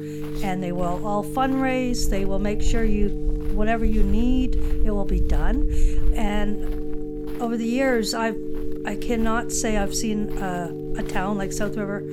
[0.43, 2.09] and they will all fundraise.
[2.09, 3.09] They will make sure you,
[3.55, 5.71] whatever you need, it will be done.
[6.15, 8.39] And over the years, I've
[8.87, 12.05] I cannot say I've seen a, a town like South River.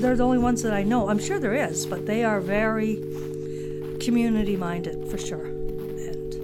[0.00, 1.08] They're the only ones that I know.
[1.10, 2.96] I'm sure there is, but they are very
[4.00, 5.44] community minded for sure.
[5.44, 6.34] And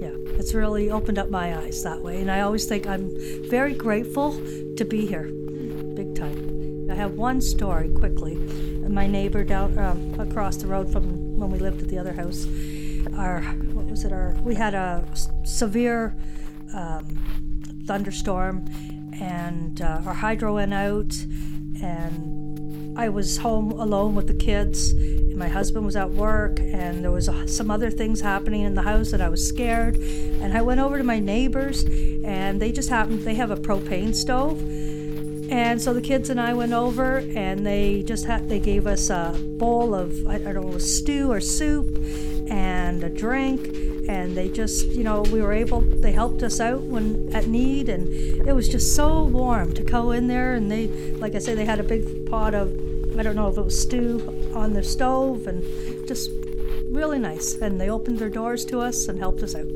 [0.00, 2.20] yeah, it's really opened up my eyes that way.
[2.20, 3.10] And I always think I'm
[3.48, 4.32] very grateful
[4.76, 5.24] to be here,
[5.94, 6.88] big time.
[6.88, 8.36] I have one story quickly.
[8.88, 12.46] My neighbor down um, across the road from when we lived at the other house,
[13.16, 13.40] our
[13.72, 14.12] what was it?
[14.12, 15.04] Our we had a
[15.44, 16.16] severe
[16.74, 17.04] um,
[17.86, 18.66] thunderstorm,
[19.20, 21.14] and uh, our hydro went out,
[21.82, 22.29] and
[22.96, 24.92] I was home alone with the kids.
[24.92, 28.82] And my husband was at work, and there was some other things happening in the
[28.82, 29.96] house that I was scared.
[29.96, 33.20] And I went over to my neighbors, and they just happened.
[33.20, 34.60] They have a propane stove,
[35.50, 39.10] and so the kids and I went over, and they just had they gave us
[39.10, 41.96] a bowl of I, I don't know, stew or soup,
[42.48, 43.66] and a drink,
[44.10, 47.88] and they just you know we were able they helped us out when at need,
[47.88, 48.08] and
[48.46, 50.88] it was just so warm to go in there, and they
[51.22, 52.68] like I say they had a big pot of
[53.16, 54.20] I don't know if it was stew
[54.52, 55.62] on the stove, and
[56.08, 56.32] just
[56.90, 59.68] really nice, and they opened their doors to us and helped us out.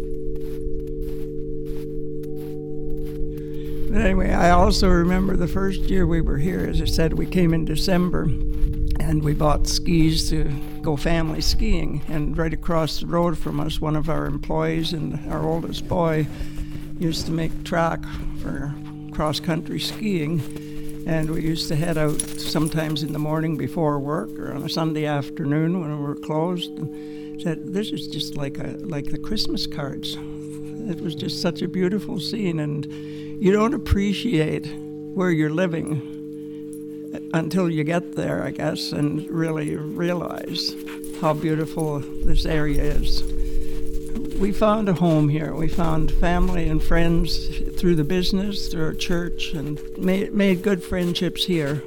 [3.88, 6.66] But anyway, I also remember the first year we were here.
[6.66, 8.24] As I said, we came in December
[8.98, 10.50] and we bought skis to
[10.84, 12.02] go family skiing.
[12.08, 16.26] And right across the road from us, one of our employees and our oldest boy
[16.98, 18.00] used to make track
[18.42, 18.74] for
[19.12, 20.40] cross country skiing.
[21.06, 24.68] And we used to head out sometimes in the morning before work or on a
[24.68, 26.70] Sunday afternoon when we were closed.
[26.70, 30.16] And said, "This is just like a like the Christmas cards."
[30.88, 32.86] It was just such a beautiful scene, and
[33.42, 34.66] you don't appreciate
[35.14, 36.00] where you're living
[37.32, 40.74] until you get there, I guess, and really realize
[41.20, 43.22] how beautiful this area is.
[44.38, 45.54] We found a home here.
[45.54, 50.82] We found family and friends through the business, through our church, and made, made good
[50.82, 51.82] friendships here.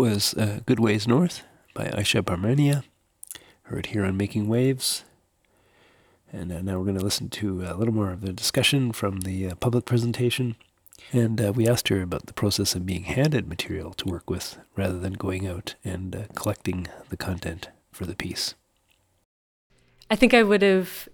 [0.00, 1.42] Was uh, Good Ways North
[1.74, 2.84] by Aisha Barmenia,
[3.64, 5.04] heard here on Making Waves.
[6.32, 9.20] And uh, now we're going to listen to a little more of the discussion from
[9.20, 10.56] the uh, public presentation
[11.12, 14.58] And uh, we asked her about the process of being handed material to work with
[14.76, 18.54] rather than going out and uh, collecting the content for the piece.
[20.10, 21.08] I think I would have,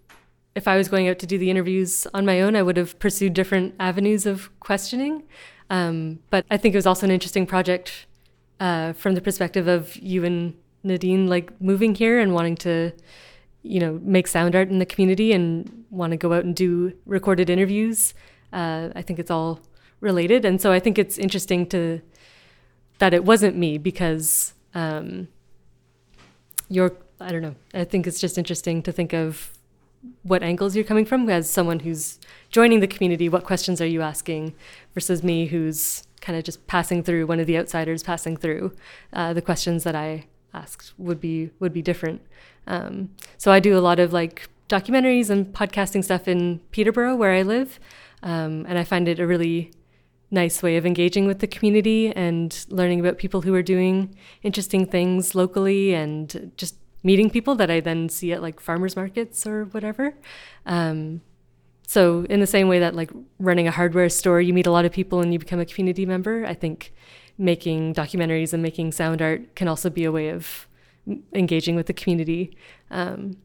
[0.54, 2.98] if I was going out to do the interviews on my own, I would have
[2.98, 5.22] pursued different avenues of questioning.
[5.70, 8.06] Um, but I think it was also an interesting project
[8.60, 12.92] uh, from the perspective of you and Nadine, like moving here and wanting to,
[13.62, 16.92] you know, make sound art in the community and want to go out and do
[17.04, 18.14] recorded interviews.
[18.52, 19.60] Uh, I think it's all
[20.00, 22.00] related, and so I think it's interesting to
[22.98, 25.28] that it wasn't me because um,
[26.68, 26.92] you're.
[27.18, 27.54] I don't know.
[27.72, 29.56] I think it's just interesting to think of
[30.22, 32.18] what angles you're coming from as someone who's
[32.50, 33.28] joining the community.
[33.28, 34.54] What questions are you asking
[34.94, 38.72] versus me, who's kind of just passing through, one of the outsiders passing through.
[39.12, 42.22] Uh, the questions that I asked would be would be different.
[42.66, 47.32] Um, so I do a lot of like documentaries and podcasting stuff in Peterborough, where
[47.32, 47.78] I live,
[48.22, 49.70] um, and I find it a really
[50.30, 54.84] nice way of engaging with the community and learning about people who are doing interesting
[54.84, 59.66] things locally and just meeting people that I then see at like farmers markets or
[59.66, 60.14] whatever.
[60.64, 61.20] Um,
[61.86, 64.84] so in the same way that like running a hardware store, you meet a lot
[64.84, 66.44] of people and you become a community member.
[66.44, 66.92] I think
[67.38, 70.66] making documentaries and making sound art can also be a way of
[71.32, 72.56] engaging with the community.
[72.90, 73.36] Um,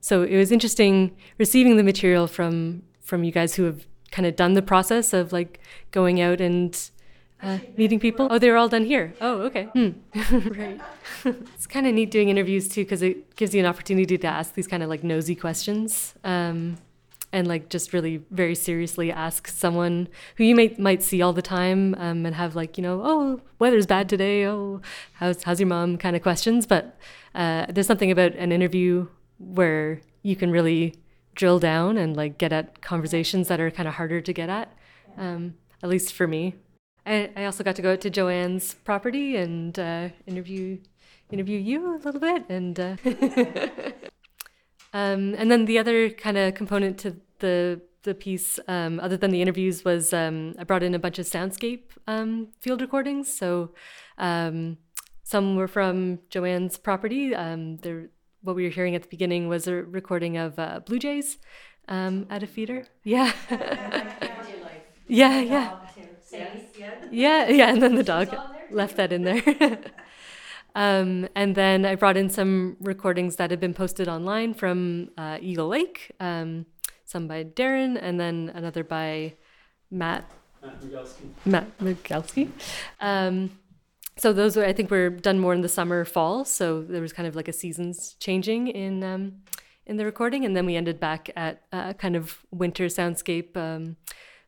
[0.00, 4.36] so it was interesting receiving the material from from you guys who have kind of
[4.36, 6.90] done the process of like going out and
[7.42, 8.28] uh, meeting people.
[8.30, 9.14] Oh, they're all done here.
[9.20, 9.64] Oh, okay.
[9.64, 9.90] Hmm.
[10.50, 10.80] right.
[11.24, 14.54] it's kind of neat doing interviews too because it gives you an opportunity to ask
[14.54, 16.14] these kind of like nosy questions.
[16.22, 16.76] Um,
[17.32, 21.42] and like just really very seriously ask someone who you may might see all the
[21.42, 24.46] time um, and have like you know oh weather's bad today.
[24.46, 24.80] Oh
[25.14, 25.96] how's how's your mom?
[25.98, 26.66] kind of questions.
[26.66, 26.98] But
[27.34, 30.94] uh, there's something about an interview where you can really
[31.34, 34.76] drill down and like get at conversations that are kind of harder to get at
[35.16, 36.54] um, at least for me.
[37.06, 40.78] I, I also got to go out to joanne's property and uh, interview
[41.30, 42.96] interview you a little bit and uh,
[44.92, 49.30] Um, and then the other kind of component to the the piece, um, other than
[49.30, 53.30] the interviews, was um, I brought in a bunch of soundscape um, field recordings.
[53.32, 53.74] So
[54.16, 54.78] um,
[55.22, 57.34] some were from Joanne's property.
[57.34, 58.08] Um, there,
[58.42, 61.36] what we were hearing at the beginning was a recording of uh, blue jays
[61.88, 62.86] at a feeder.
[63.04, 63.32] Yeah.
[65.06, 65.78] yeah, yeah.
[67.10, 68.34] Yeah, yeah, and then the dog
[68.70, 69.42] left that in there.
[70.74, 75.38] Um, and then I brought in some recordings that had been posted online from uh,
[75.40, 76.66] Eagle Lake, um,
[77.04, 79.34] some by Darren, and then another by
[79.90, 80.30] Matt.
[80.62, 81.28] Matt Migalski.
[81.44, 82.50] Matt Migalski.
[83.00, 83.58] Um,
[84.16, 86.44] so those were, I think, were done more in the summer, fall.
[86.44, 89.42] So there was kind of like a seasons changing in um,
[89.86, 93.56] in the recording, and then we ended back at uh, kind of winter soundscape.
[93.56, 93.96] Um,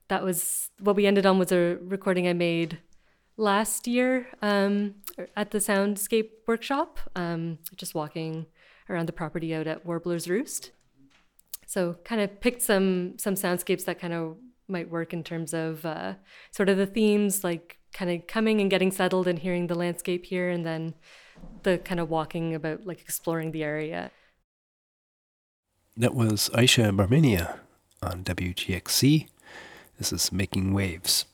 [0.08, 2.78] that was what we ended on was a recording I made
[3.36, 4.94] last year um,
[5.36, 8.46] at the Soundscape workshop, um, just walking
[8.88, 10.72] around the property out at Warbler's Roost.
[11.66, 14.36] So kind of picked some some soundscapes that kind of
[14.68, 16.14] might work in terms of uh,
[16.50, 20.26] sort of the themes, like kind of coming and getting settled and hearing the landscape
[20.26, 20.94] here, and then
[21.62, 24.10] the kind of walking about, like exploring the area.
[25.96, 27.58] That was Aisha Barmenia
[28.02, 29.28] on WGXC.
[29.98, 31.26] This is Making Waves.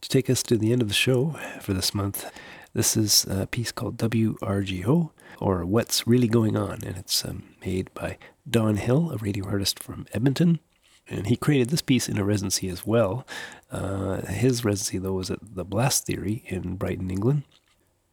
[0.00, 2.24] To take us to the end of the show for this month,
[2.72, 7.92] this is a piece called WRGO, or What's Really Going On, and it's um, made
[7.92, 8.16] by
[8.48, 10.58] Don Hill, a radio artist from Edmonton.
[11.06, 13.26] And he created this piece in a residency as well.
[13.70, 17.42] Uh, his residency, though, was at the Blast Theory in Brighton, England.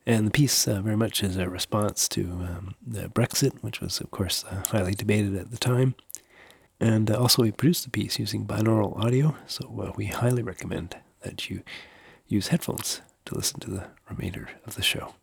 [0.05, 4.11] And the piece uh, very much is a response to um, Brexit, which was, of
[4.11, 5.95] course, uh, highly debated at the time.
[6.81, 10.97] And uh, also, he produced the piece using binaural audio, so uh, we highly recommend
[11.27, 11.61] that you
[12.27, 15.13] use headphones to listen to the remainder of the show.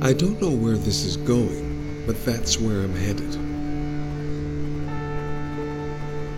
[0.00, 1.67] I don't know where this is going,
[2.08, 3.34] but that's where I'm headed.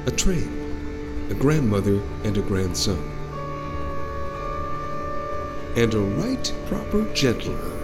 [0.08, 2.98] A train, a grandmother, and a grandson.
[5.76, 7.78] And a right proper gentleman.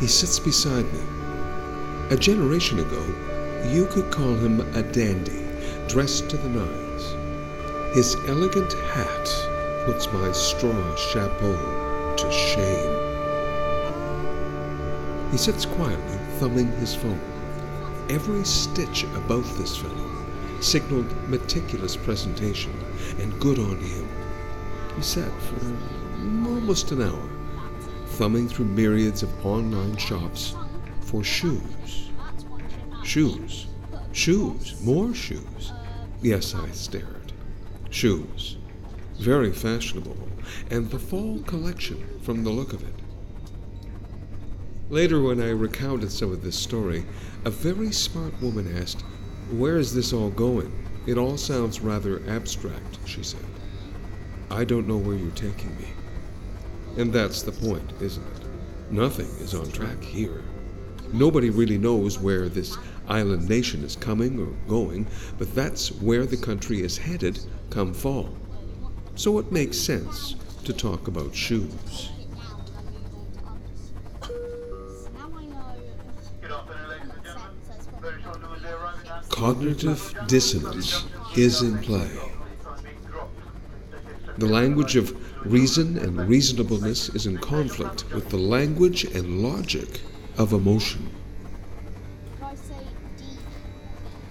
[0.00, 0.98] He sits beside me.
[2.10, 3.06] A generation ago,
[3.68, 5.46] you could call him a dandy,
[5.86, 7.94] dressed to the nines.
[7.94, 13.12] His elegant hat puts my straw chapeau to shame.
[15.30, 17.20] He sits quietly, thumbing his phone.
[18.10, 20.10] Every stitch about this fellow
[20.58, 22.74] signaled meticulous presentation,
[23.20, 24.08] and good on him.
[24.96, 25.64] He sat for
[26.48, 27.28] almost an hour,
[28.18, 30.56] thumbing through myriads of online shops
[31.02, 32.10] for shoes.
[33.04, 33.68] Shoes.
[34.10, 34.80] Shoes.
[34.82, 35.72] More shoes.
[36.22, 37.32] Yes, I stared.
[37.90, 38.56] Shoes.
[39.20, 40.18] Very fashionable,
[40.72, 43.01] and the fall collection from the look of it.
[44.92, 47.06] Later, when I recounted some of this story,
[47.46, 49.00] a very smart woman asked,
[49.50, 50.70] Where is this all going?
[51.06, 53.46] It all sounds rather abstract, she said.
[54.50, 55.86] I don't know where you're taking me.
[56.98, 58.92] And that's the point, isn't it?
[58.92, 60.42] Nothing is on track here.
[61.10, 62.76] Nobody really knows where this
[63.08, 65.06] island nation is coming or going,
[65.38, 67.40] but that's where the country is headed
[67.70, 68.28] come fall.
[69.14, 72.10] So it makes sense to talk about shoes.
[79.42, 81.04] Cognitive dissonance
[81.36, 82.08] is in play.
[84.38, 90.00] The language of reason and reasonableness is in conflict with the language and logic
[90.38, 91.10] of emotion.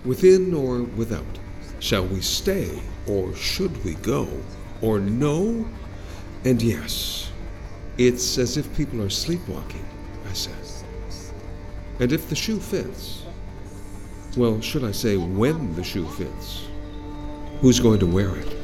[0.05, 1.37] Within or without?
[1.81, 4.29] Shall we stay or should we go?
[4.81, 5.67] Or no
[6.45, 7.29] and yes?
[7.97, 9.85] It's as if people are sleepwalking,
[10.29, 10.55] I said.
[11.99, 13.23] And if the shoe fits,
[14.37, 16.67] well, should I say when the shoe fits,
[17.59, 18.60] who's going to wear it?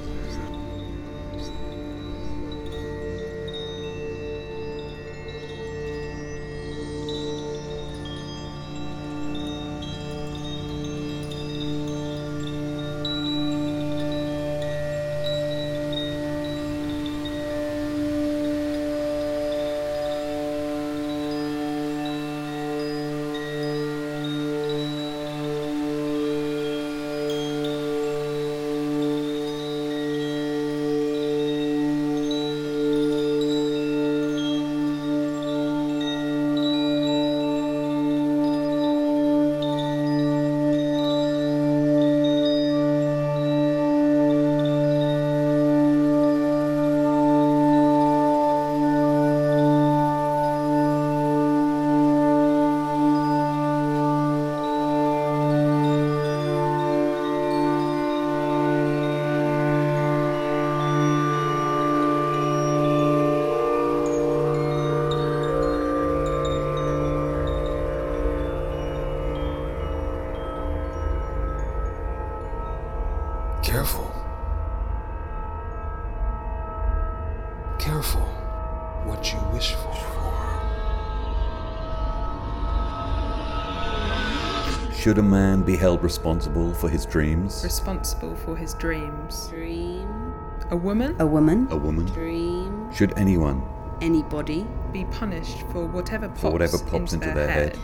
[85.08, 87.62] Should a man be held responsible for his dreams?
[87.64, 89.48] Responsible for his dreams.
[89.48, 90.34] Dream.
[90.70, 91.16] A woman?
[91.22, 91.66] A woman.
[91.72, 92.08] A woman?
[92.08, 92.92] Dream.
[92.94, 93.64] Should anyone
[94.02, 94.68] Anybody.
[94.92, 97.78] Be punished for whatever pops, for whatever pops into, their head?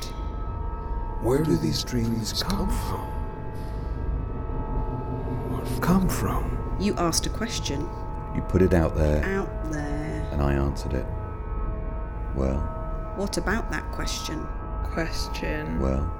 [1.21, 3.07] Where do these dreams come from?
[5.80, 6.76] Come from?
[6.78, 7.88] You asked a question.
[8.36, 10.28] You put it out there, Out there.
[10.34, 11.05] and I answered it.
[12.36, 12.57] Well,
[13.15, 14.45] What about that question?
[14.84, 15.80] Question.
[15.80, 16.11] well,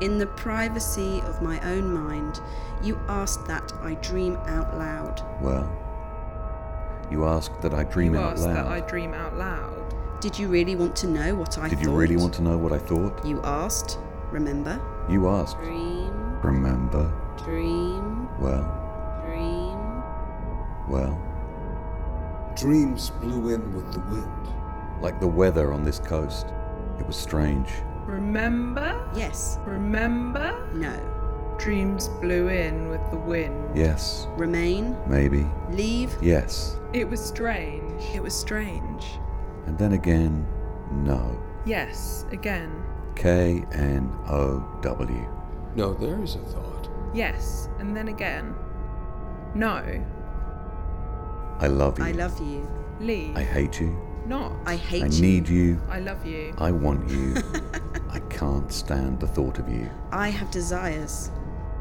[0.00, 2.40] In the privacy of my own mind,
[2.82, 5.22] you asked that I dream out loud.
[5.40, 5.70] well.
[7.10, 8.72] You asked that I dream you out asked that loud.
[8.72, 9.94] I dream out loud.
[10.20, 11.84] Did you really want to know what I Did thought?
[11.84, 13.24] you really want to know what I thought?
[13.24, 13.98] You asked.
[14.32, 14.80] Remember?
[15.08, 15.56] You asked.
[15.58, 16.40] Dream.
[16.42, 17.12] Remember?
[17.44, 18.28] Dream.
[18.40, 20.02] Well, Dream.
[20.88, 21.22] well.
[22.56, 24.48] Dreams blew in with the wind.
[25.00, 26.46] Like the weather on this coast.
[26.98, 27.68] It was strange.
[28.06, 29.08] Remember?
[29.14, 29.58] Yes.
[29.66, 30.68] Remember?
[30.74, 30.94] No.
[31.58, 33.76] Dreams blew in with the wind.
[33.76, 34.28] Yes.
[34.36, 34.96] Remain.
[35.06, 35.46] Maybe.
[35.70, 36.16] Leave.
[36.22, 36.78] Yes.
[36.92, 38.02] It was strange.
[38.14, 39.18] It was strange.
[39.66, 40.46] And then again,
[40.90, 41.36] no.
[41.64, 42.84] Yes, again.
[43.16, 45.28] K N O W.
[45.74, 46.88] No, there's a thought.
[47.12, 48.54] Yes, and then again.
[49.54, 49.82] No.
[51.58, 52.04] I love you.
[52.04, 52.68] I love you.
[53.00, 53.36] Leave.
[53.36, 53.98] I hate you.
[54.26, 54.52] Not.
[54.66, 55.22] I hate I you.
[55.22, 55.80] need you.
[55.88, 56.54] I love you.
[56.58, 57.36] I want you.
[58.10, 59.88] I can't stand the thought of you.
[60.12, 61.30] I have desires.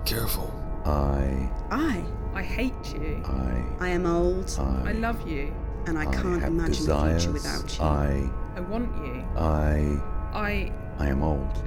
[0.06, 0.54] Careful.
[0.86, 1.50] I.
[1.72, 2.04] I.
[2.34, 3.22] I hate you.
[3.26, 3.64] I.
[3.80, 4.56] I am old.
[4.60, 4.92] I I.
[4.94, 5.54] love you.
[5.88, 7.26] and I I can't imagine desires.
[7.26, 7.84] the future without you.
[7.84, 8.30] I.
[8.58, 9.24] I want you.
[9.38, 10.00] I.
[10.34, 11.64] I I am old.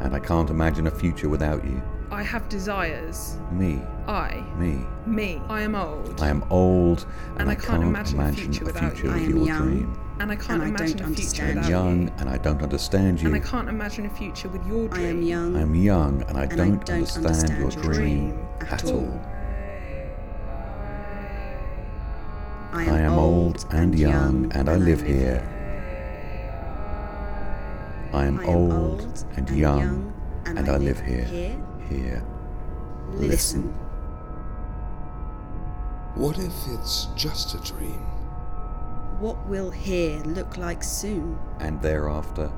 [0.00, 1.80] And I can't imagine a future without you.
[2.10, 3.36] I have desires.
[3.52, 3.80] Me.
[4.08, 4.44] I.
[4.56, 4.84] Me.
[5.06, 5.40] Me.
[5.48, 6.20] I am old.
[6.20, 8.92] I am old and, And I, I can't can't imagine a imagine future a without
[8.92, 9.12] future you.
[9.14, 9.62] I am your young.
[9.68, 10.00] dream.
[10.20, 11.74] And I can't And I imagine don't a future understand without you.
[11.76, 13.26] young and I don't understand you.
[13.28, 15.06] And I can't imagine a future with your I dream.
[15.06, 15.56] am young.
[15.56, 18.72] I am young and I and don't, don't understand, understand your your dream dream at
[18.72, 19.00] at all.
[19.00, 19.20] all.
[22.72, 25.40] I I am old and young and I live here.
[28.12, 30.12] I am I old old and and young young
[30.44, 31.24] and and I I live live here.
[31.24, 31.56] here.
[31.88, 32.22] Here.
[33.14, 33.72] Listen.
[36.14, 38.04] What if it's just a dream?
[39.20, 41.38] What will here look like soon?
[41.60, 42.50] And thereafter,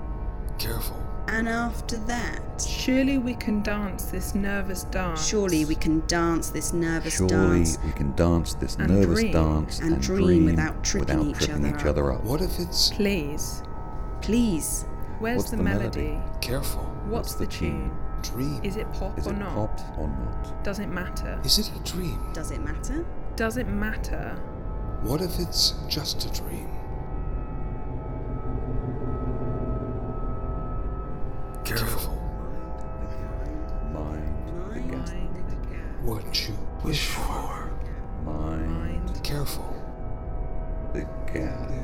[0.59, 0.97] Careful.
[1.29, 5.25] And after that, Surely we can dance this nervous dance.
[5.27, 9.33] surely we can dance this nervous surely dance we can dance this And nervous dream.
[9.33, 11.87] dance And and, dream without tripping without each tripping other each up.
[11.89, 12.25] other up.
[12.25, 13.63] What if it's Please.
[14.21, 14.85] Please.
[15.21, 16.09] Where's What's the, the melody?
[16.11, 16.31] melody?
[16.41, 16.83] careful?
[17.09, 17.91] What's, the, tune?
[18.23, 18.61] Dream.
[18.63, 19.55] Is it pop Is or it not?
[19.55, 20.63] pop or not?
[20.65, 21.41] Does it matter?
[21.45, 22.21] Is it a dream?
[22.35, 23.05] Does it matter?
[23.37, 24.37] Does it matter?
[25.03, 26.69] What if it's just a dream?
[31.65, 32.15] Careful.
[33.93, 36.03] Mind the gap.
[36.03, 37.71] What you wish for.
[38.25, 39.75] Mind Careful.
[40.93, 41.82] the gap.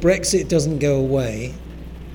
[0.00, 1.54] Brexit doesn't go away.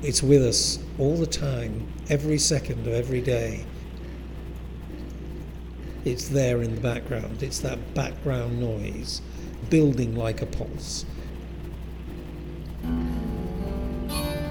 [0.01, 3.65] It's with us all the time, every second of every day.
[6.05, 7.43] It's there in the background.
[7.43, 9.21] It's that background noise
[9.69, 11.05] building like a pulse.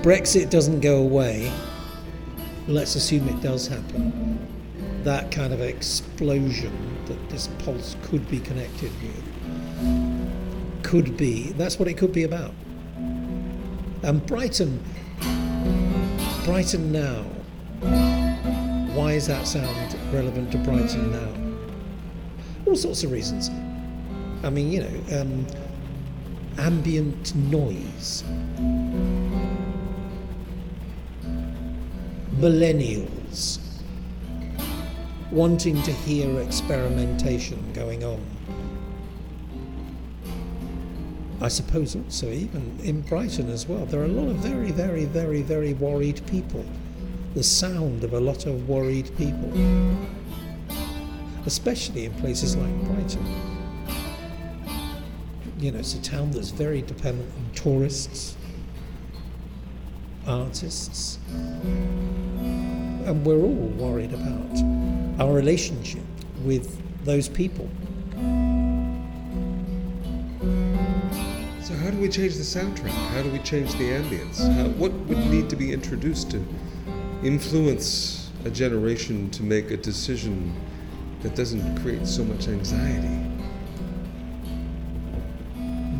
[0.03, 1.51] Brexit doesn't go away.
[2.67, 4.39] Let's assume it does happen.
[5.05, 6.73] That kind of explosion
[7.07, 12.53] that this pulse could be connected with could be, that's what it could be about.
[14.03, 14.83] And Brighton,
[16.45, 17.23] Brighton now.
[18.95, 21.61] Why is that sound relevant to Brighton now?
[22.67, 23.49] All sorts of reasons.
[24.43, 25.47] I mean, you know, um,
[26.59, 28.25] ambient noise.
[32.39, 33.61] Millennials
[35.31, 38.21] wanting to hear experimentation going on.
[41.43, 45.07] I suppose also even in Brighton as well, there are a lot of very, very,
[45.07, 46.65] very, very worried people.
[47.35, 49.53] The sound of a lot of worried people,
[51.45, 53.27] especially in places like Brighton.
[55.59, 58.37] You know, it's a town that's very dependent on tourists,
[60.29, 61.19] artists,
[61.65, 66.05] and we're all worried about our relationship
[66.45, 67.69] with those people.
[71.93, 72.89] Do we change the soundtrack?
[72.89, 74.39] How do we change the ambience?
[74.55, 76.43] How, what would need to be introduced to
[77.23, 80.55] influence a generation to make a decision
[81.21, 83.19] that doesn't create so much anxiety?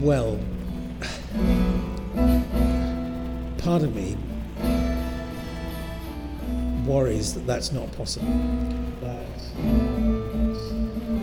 [0.01, 0.41] Well,
[3.59, 4.17] part of me
[6.87, 8.33] worries that that's not possible.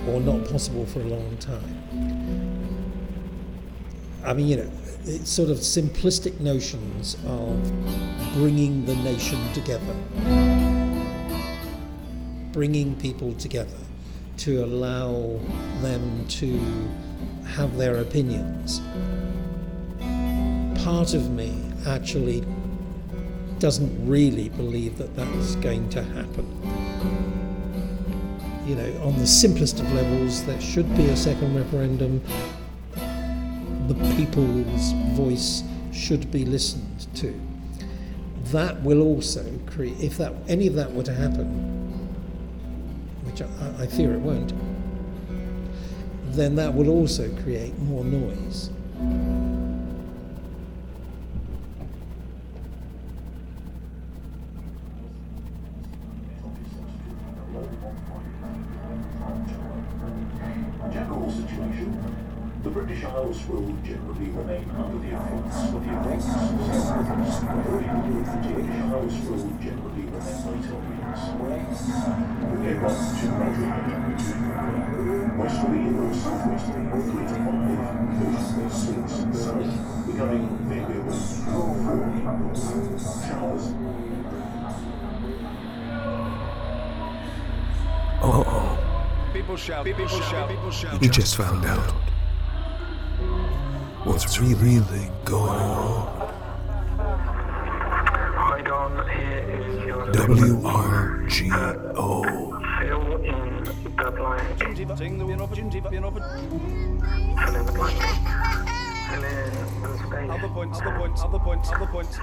[0.07, 1.98] Or not possible for a long time.
[4.29, 4.71] I mean, you know,
[5.05, 7.63] it's sort of simplistic notions of
[8.35, 9.95] bringing the nation together,
[12.51, 13.79] bringing people together
[14.37, 15.39] to allow
[15.81, 16.59] them to
[17.47, 18.81] have their opinions.
[20.83, 22.45] Part of me actually
[23.57, 26.45] doesn't really believe that that's going to happen.
[28.67, 32.21] You know, on the simplest of levels, there should be a second referendum.
[33.89, 37.33] The people's voice should be listened to.
[38.51, 41.47] That will also create, if that any of that were to happen,
[43.23, 44.53] which I, I fear it won't,
[46.33, 48.69] then that will also create more noise.
[75.37, 83.65] Westerly or southwesterly, three to five, coast swings south, becoming variable for showers.
[88.21, 88.77] Uh-oh.
[89.33, 90.99] People shout, people shout, people shout.
[90.99, 91.91] We just found out
[94.03, 96.19] what's really, really going on.
[100.11, 102.48] WRGO.
[110.29, 112.19] Other points, other points, other points, other points.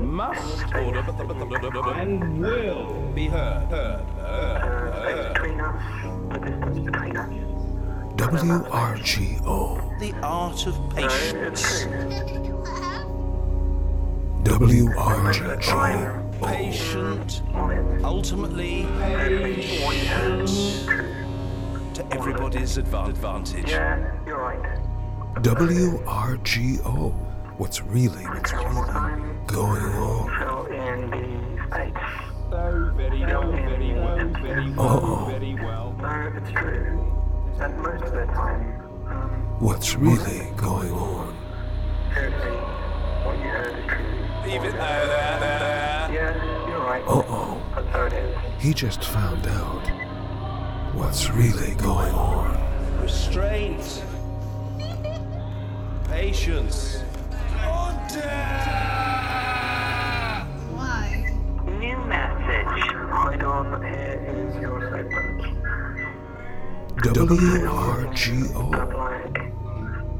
[0.00, 4.00] Must order, but the, but the, but the, but the, and will be heard, heard,
[4.16, 5.36] heard, heard.
[8.16, 9.98] WRGO.
[10.00, 11.84] The art of patience.
[14.42, 16.22] WRGO.
[16.42, 17.42] Patient,
[18.04, 21.05] ultimately patient
[22.18, 23.70] everybody's advan- advantage.
[23.70, 24.78] you're right.
[25.42, 27.12] WRGO.
[27.58, 30.30] What's really, what's really going on?
[32.50, 35.24] So very well, very well, very well, Uh-oh.
[35.30, 35.94] very well.
[36.00, 37.12] No, it's true.
[37.58, 41.34] That most of the time, um, What's really going on?
[42.14, 42.50] seriously,
[43.24, 44.50] what you heard is true.
[44.52, 46.68] Leave it there, there, there, there.
[46.68, 47.02] You're right.
[47.06, 47.62] Uh-oh.
[47.74, 48.36] But so it is.
[48.62, 49.82] He just found out
[50.96, 52.56] what's really going on.
[53.02, 54.02] Restraint.
[56.08, 57.02] Patience.
[60.72, 61.30] Why?
[61.78, 62.82] New message.
[63.12, 65.42] Hold on, here is your segment.
[66.96, 68.70] WRGO.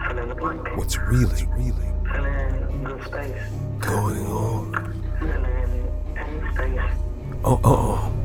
[0.07, 0.77] Fill in the blank.
[0.77, 3.43] What's really, really Fill in the space.
[3.81, 4.73] going on?
[5.19, 5.45] Fill in
[6.17, 6.91] any space
[7.45, 8.16] Oh, oh.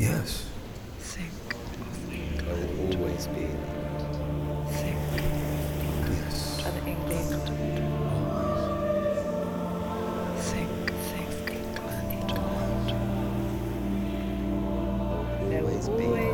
[0.00, 0.46] Yes.
[0.98, 3.46] Think of I will always be.
[4.72, 4.96] Think
[6.08, 6.64] Yes.
[6.66, 7.48] of England.
[10.38, 10.70] Think,
[11.10, 12.08] think England.
[12.16, 12.88] England.
[15.50, 16.29] There will always be.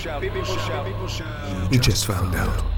[0.00, 0.44] Shout, people
[1.06, 1.70] shout.
[1.70, 2.69] We just found out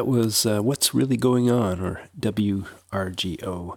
[0.00, 3.76] That was uh, What's Really Going On, or WRGO,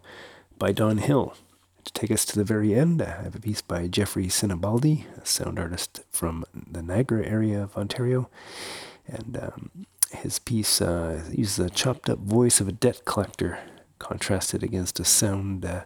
[0.57, 1.35] by Don Hill.
[1.83, 5.25] To take us to the very end, I have a piece by Jeffrey Sinibaldi, a
[5.25, 8.29] sound artist from the Niagara area of Ontario.
[9.05, 13.59] And um, his piece uh, uses a chopped up voice of a debt collector,
[13.99, 15.81] contrasted against a sound uh,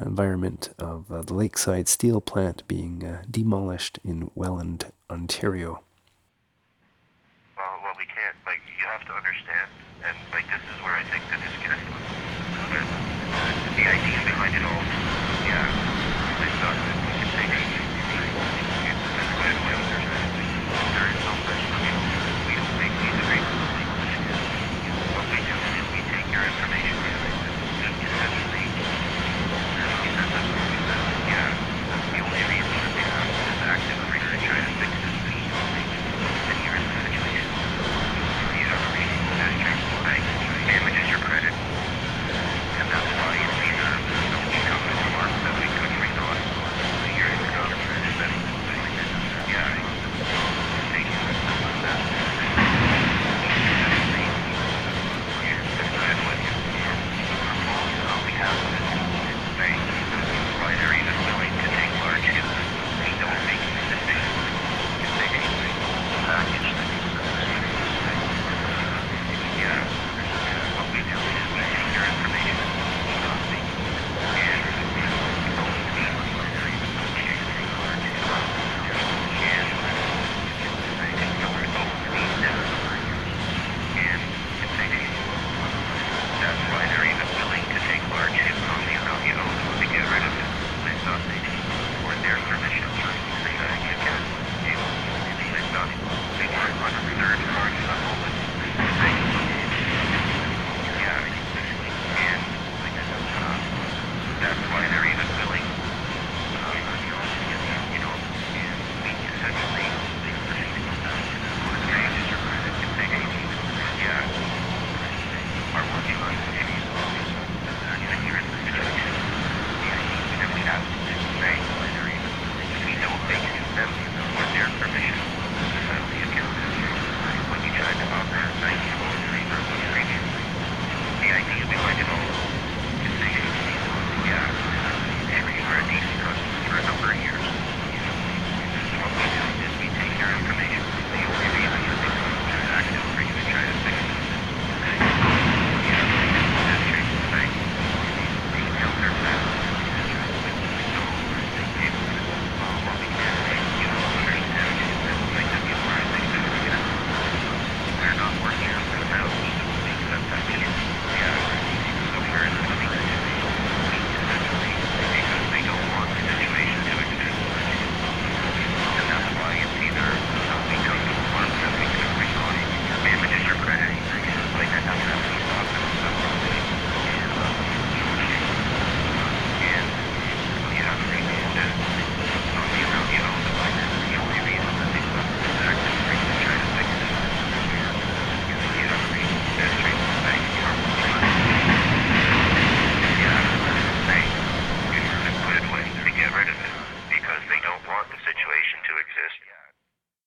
[0.00, 5.82] environment of uh, the Lakeside Steel Plant being uh, demolished in Welland, Ontario.
[7.56, 8.36] Well, well, we can't.
[8.46, 9.68] Like, you have to understand,
[10.02, 12.06] and like, this is where I think the disconnect was.
[12.74, 14.82] The, idea behind it all,